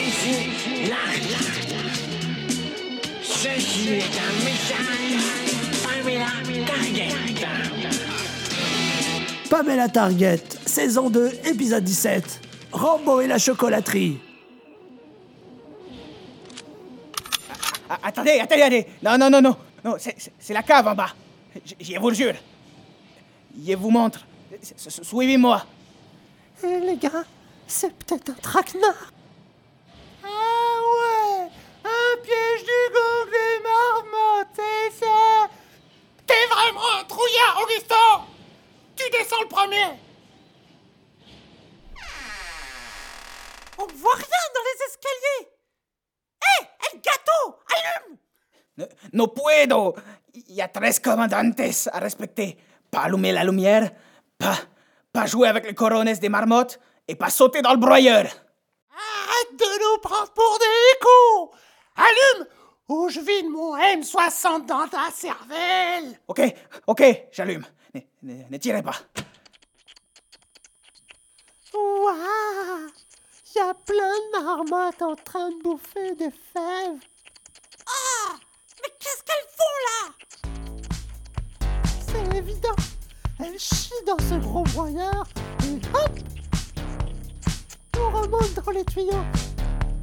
Ici, 0.00 0.88
là, 0.88 0.96
Ceci 3.22 3.88
est 3.88 4.02
un 4.02 4.32
message 4.44 5.18
Pamela 5.82 6.66
Target. 6.66 7.14
Pamela 9.50 9.88
Target, 9.88 10.42
saison 10.66 11.10
2, 11.10 11.30
épisode 11.44 11.84
17. 11.84 12.40
Rambo 12.72 13.20
et 13.20 13.26
la 13.26 13.38
chocolaterie. 13.38 14.18
Ah, 17.90 17.98
attendez, 18.02 18.38
attendez, 18.40 18.62
attendez. 18.62 18.86
Non, 19.02 19.18
non, 19.18 19.28
non, 19.30 19.42
non. 19.42 19.56
Non, 19.84 19.96
c'est- 19.98 20.54
la 20.54 20.62
cave 20.62 20.86
en 20.88 20.94
bas. 20.94 21.14
Je, 21.66 21.74
je 21.80 21.98
vous 21.98 22.08
le 22.08 22.14
jure. 22.14 22.34
Je 23.66 23.74
vous 23.74 23.90
montre. 23.90 24.24
Suivez-moi. 25.02 25.66
Eh, 26.64 26.80
les 26.80 26.96
gars, 26.96 27.24
c'est 27.72 27.92
peut-être 27.94 28.30
un 28.30 28.34
traquenard. 28.34 29.12
Ah 30.22 30.28
ouais 30.92 31.48
Un 31.84 32.22
piège 32.22 32.64
du 32.64 32.80
gang 32.94 33.30
des 33.30 33.62
marmottes, 33.62 34.54
c'est 34.54 35.04
ça 35.04 35.48
T'es 36.26 36.46
vraiment 36.50 37.00
un 37.00 37.04
trouillard, 37.04 37.58
Augustin 37.62 38.26
Tu 38.94 39.04
descends 39.10 39.40
le 39.40 39.48
premier 39.48 39.98
On 43.78 43.86
voit 43.86 44.14
rien 44.14 44.44
dans 44.54 44.64
les 44.68 44.78
escaliers. 44.86 45.48
Hé, 46.42 46.66
El 46.92 47.00
Gato, 47.00 47.58
allume 47.74 48.18
No, 48.76 48.86
no 49.14 49.26
puedo. 49.28 49.96
Il 50.34 50.54
y 50.54 50.60
a 50.60 50.68
tres 50.68 51.00
comandantes 51.00 51.60
à 51.90 51.98
respecter. 51.98 52.58
Pas 52.90 53.04
allumer 53.04 53.32
la 53.32 53.44
lumière, 53.44 53.90
pas, 54.38 54.58
pas 55.12 55.26
jouer 55.26 55.48
avec 55.48 55.64
les 55.66 55.74
corones 55.74 56.12
des 56.12 56.28
marmottes 56.28 56.78
et 57.08 57.14
pas 57.14 57.30
sauter 57.30 57.62
dans 57.62 57.72
le 57.72 57.78
broyeur. 57.78 58.24
Arrête 58.24 59.58
de 59.58 59.80
nous 59.80 59.98
prendre 60.00 60.30
pour 60.32 60.58
des 60.58 60.98
cons 61.00 61.50
Allume 61.96 62.46
ou 62.88 63.08
je 63.08 63.20
vide 63.20 63.48
mon 63.48 63.76
M60 63.76 64.66
dans 64.66 64.86
ta 64.88 65.10
cervelle 65.10 66.20
Ok, 66.28 66.42
ok, 66.86 67.26
j'allume. 67.32 67.64
Ne, 68.22 68.56
tirez 68.58 68.82
pas. 68.82 68.96
Waouh 71.74 72.90
Il 73.54 73.58
y 73.58 73.60
a 73.60 73.74
plein 73.74 73.96
de 73.96 74.44
marmottes 74.44 75.02
en 75.02 75.16
train 75.16 75.50
de 75.50 75.62
bouffer 75.62 76.14
des 76.14 76.30
fèves. 76.30 77.00
Ah 77.86 78.34
Mais 78.82 78.90
qu'est-ce 78.98 79.22
qu'elles 79.24 79.50
font 79.58 79.78
là? 79.88 80.12
C'est 82.06 82.36
évident. 82.36 82.76
Elles 83.40 83.58
chient 83.58 84.04
dans 84.06 84.18
ce 84.18 84.34
gros 84.34 84.64
broyeur 84.64 85.24
et 85.64 85.74
hop 85.96 86.31
les 88.70 88.84
tuyaux. 88.84 89.24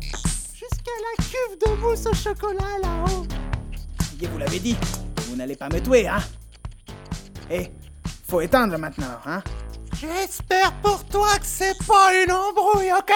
Jusqu'à 0.02 0.92
la 1.00 1.24
cuve 1.24 1.58
de 1.66 1.82
mousse 1.82 2.06
au 2.06 2.14
chocolat 2.14 2.78
là-haut. 2.82 3.26
Je 4.22 4.28
vous 4.28 4.38
l'avais 4.38 4.60
dit, 4.60 4.76
vous 5.28 5.36
n'allez 5.36 5.56
pas 5.56 5.70
me 5.70 5.80
tuer, 5.80 6.08
hein. 6.08 6.20
Eh, 7.50 7.72
faut 8.28 8.42
éteindre 8.42 8.78
maintenant, 8.78 9.20
hein. 9.26 9.42
J'espère 9.94 10.74
pour 10.82 11.06
toi 11.06 11.38
que 11.38 11.46
c'est 11.46 11.78
pas 11.86 12.12
une 12.24 12.32
embrouille, 12.32 12.92
ok? 12.92 13.14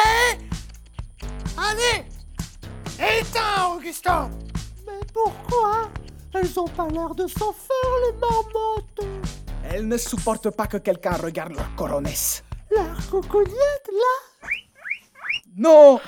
Allez 1.57 2.05
Éteins, 2.95 3.75
Augustin. 3.75 4.29
Mais 4.85 4.99
pourquoi? 5.13 5.89
Elles 6.33 6.59
ont 6.59 6.67
pas 6.67 6.87
l'air 6.87 7.13
de 7.15 7.27
s'en 7.27 7.53
faire, 7.53 7.91
les 8.05 8.19
marmottes. 8.19 9.23
Elles 9.69 9.87
ne 9.87 9.97
supportent 9.97 10.49
pas 10.49 10.67
que 10.67 10.77
quelqu'un 10.77 11.13
regarde 11.13 11.53
leur 11.53 11.75
coronesse. 11.75 12.43
La 12.75 12.85
cocognette, 13.09 13.89
là 13.91 14.49
Non 15.57 15.99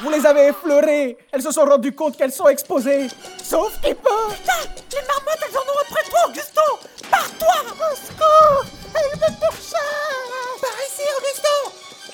Vous 0.00 0.10
les 0.10 0.26
avez 0.26 0.48
effleurées. 0.48 1.16
Elles 1.30 1.42
se 1.42 1.50
sont 1.52 1.64
rendues 1.64 1.94
compte 1.94 2.16
qu'elles 2.16 2.32
sont 2.32 2.48
exposées. 2.48 3.08
Sauf 3.42 3.78
qu'ils 3.80 3.94
peuvent 3.94 4.30
Putain 4.30 4.52
Les 4.90 5.06
marmottes, 5.06 5.38
elles 5.48 5.56
en 5.56 5.60
ont 5.60 5.80
après 5.82 6.02
toi, 6.10 6.20
Augustin 6.28 6.72
Pars-toi 7.10 7.54
Au 7.70 7.94
secours 7.94 8.64
Elles 8.94 9.18
me 9.18 9.38
pourchassent 9.38 10.60
Par 10.60 10.70
ici, 10.88 11.02
Augustin 11.18 11.72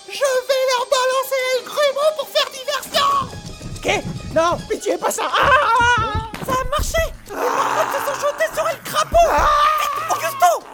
Je 0.08 0.12
vais 0.48 0.62
leur 0.74 0.86
balancer 0.90 1.40
les 1.54 1.64
grumeaux 1.64 2.12
pour 2.18 2.28
faire 2.28 2.50
diversion. 2.50 3.08
Qu'est 3.82 4.02
Non, 4.34 4.58
pitié, 4.68 4.98
pas 4.98 5.10
ça. 5.10 5.24
Ah! 5.32 6.28
Ça 6.44 6.52
a 6.52 6.64
marché. 6.68 7.02
Les 7.28 7.34
marmottes 7.34 7.94
se 7.94 8.20
sont 8.20 8.26
jetées 8.26 8.54
sur 8.54 8.68
El 8.68 8.78
crapaud. 8.82 9.30
Augusto. 10.10 10.66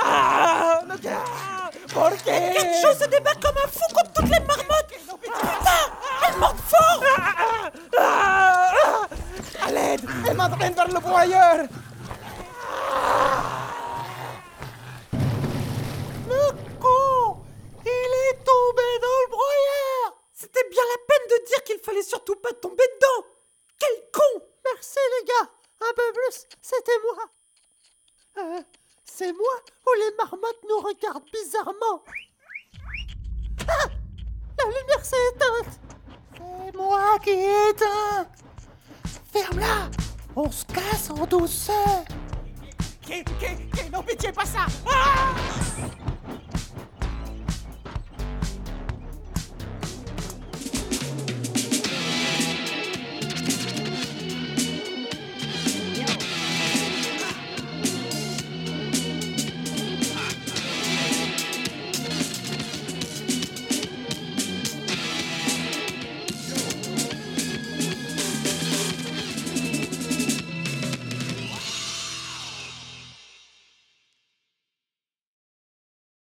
Ah 0.00 0.80
no, 0.86 0.94
ah, 1.08 1.70
¿Por 1.92 2.10
qué 2.24 2.52
Ketcho 2.54 2.92
se 2.98 3.06
débat 3.08 3.32
comme 3.42 3.56
un 3.56 3.68
fou 3.68 3.94
contre 3.94 4.12
toutes 4.12 4.30
les 4.30 4.40
marmottes 4.40 4.94
Putain 5.22 5.90
Elles 6.28 6.38
mordent 6.38 6.56
fort 6.68 7.02
Ah, 7.18 7.34
ah, 7.38 7.57
À 7.98 9.70
l'aide 9.72 10.00
Elle 10.28 10.36
m'entraîne 10.36 10.74
vers 10.74 10.88
le 10.88 11.00
broyeur. 11.00 11.66
Le 16.28 16.52
con 16.80 17.44
Il 17.84 17.88
est 17.88 18.44
tombé 18.44 18.88
dans 19.02 19.18
le 19.22 19.30
broyeur. 19.30 20.22
C'était 20.32 20.68
bien 20.70 20.82
la 20.82 20.98
peine 21.06 21.26
de 21.38 21.46
dire 21.46 21.64
qu'il 21.64 21.78
fallait 21.80 22.02
surtout 22.02 22.36
pas 22.36 22.52
tomber 22.52 22.84
dedans. 22.96 23.26
Quel 23.78 24.10
con. 24.12 24.42
Merci 24.64 24.98
les 25.20 25.26
gars. 25.26 25.50
Un 25.80 25.94
peu 25.94 26.12
plus, 26.12 26.46
c'était 26.60 26.98
moi. 27.02 27.24
Euh, 28.38 28.62
c'est 29.04 29.32
moi 29.32 29.62
ou 29.86 29.90
les 29.94 30.16
marmottes 30.16 30.62
nous 30.68 30.80
regardent 30.80 31.30
bizarrement. 31.32 32.04
Ah 33.68 33.88
La 34.58 34.64
lumière 34.64 35.04
s'est 35.04 35.16
éteinte 35.34 35.87
C'est 36.48 36.76
moi 36.76 37.18
qui 37.22 37.30
ai 37.30 37.70
éteint 37.70 38.26
Ferme-la 39.32 39.90
On 40.36 40.50
se 40.50 40.64
casse 40.64 41.10
en 41.10 41.26
douceur. 41.26 42.04
Qu'est, 43.02 43.24
qu'est, 43.38 43.56
qu'est 43.74 43.90
Non, 43.90 44.02
pitié, 44.02 44.32
pas 44.32 44.44
ça. 44.44 44.66
Ah 44.86 45.34